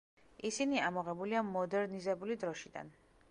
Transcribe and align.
ისინი 0.49 0.79
ამოღებულია 0.85 1.43
მოდერნიზებული 1.51 2.39
დროშიდან. 2.45 2.91